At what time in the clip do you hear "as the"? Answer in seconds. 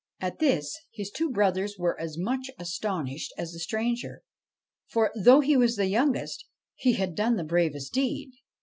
3.37-3.59